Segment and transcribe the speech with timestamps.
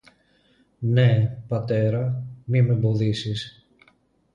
[0.79, 3.65] Ναι, Πατέρα, μη μ' εμποδίσεις!